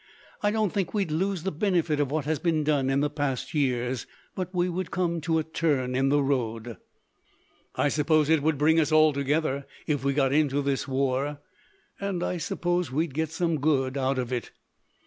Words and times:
I 0.41 0.49
don't 0.49 0.71
think 0.73 0.95
we'd 0.95 1.11
lose 1.11 1.43
the 1.43 1.51
benefit 1.51 1.99
of 1.99 2.09
what 2.09 2.25
has 2.25 2.39
been 2.39 2.63
done 2.63 2.89
in 2.89 3.01
the 3.01 3.09
past 3.11 3.53
years, 3.53 4.07
but 4.33 4.51
we 4.51 4.67
would 4.67 4.89
come 4.89 5.21
to 5.21 5.37
a 5.37 5.43
turn 5.43 5.93
in 5.93 6.09
the 6.09 6.23
road. 6.23 6.77
"I 7.75 7.87
suppose 7.89 8.27
it 8.27 8.41
would 8.41 8.57
bring 8.57 8.79
us 8.79 8.91
all 8.91 9.13
together, 9.13 9.67
if 9.85 10.03
we 10.03 10.13
got 10.15 10.33
into 10.33 10.63
this 10.63 10.87
war, 10.87 11.37
and 11.99 12.23
I 12.23 12.37
suppose 12.37 12.91
we'd 12.91 13.13
get 13.13 13.29
some 13.29 13.59
good 13.59 13.95
out 13.95 14.17
of 14.17 14.33
it. 14.33 14.49